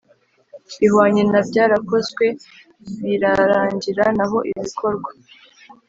[0.79, 2.25] bihwanye na byarakozwe
[3.03, 5.09] birarangira Naho ibikorwa